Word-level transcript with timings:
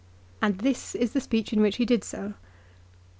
and 0.41 0.57
this 0.61 0.95
is 0.95 1.11
the 1.13 1.21
speech 1.21 1.53
in 1.53 1.61
which 1.61 1.75
he 1.75 1.85
did 1.85 2.03
so. 2.03 2.33